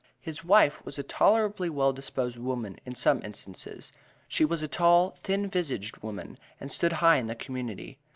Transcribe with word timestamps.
His 0.19 0.43
wife 0.43 0.83
was 0.83 0.97
a 0.97 1.03
tolerably 1.03 1.69
well 1.69 1.93
disposed 1.93 2.39
woman 2.39 2.79
in 2.87 2.95
some 2.95 3.21
instances 3.21 3.91
she 4.27 4.43
was 4.43 4.63
a 4.63 4.67
tall, 4.67 5.11
thin 5.21 5.47
visaged 5.47 5.97
woman, 5.97 6.39
and 6.59 6.71
stood 6.71 6.93
high 6.93 7.17
in 7.17 7.27
the 7.27 7.35
community. 7.35 7.99